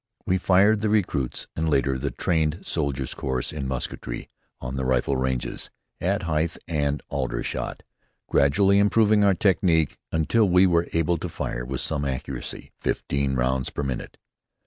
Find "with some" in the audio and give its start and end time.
11.63-12.03